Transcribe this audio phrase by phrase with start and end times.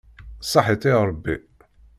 [0.51, 1.35] Ṣaḥit i Ṛebbi.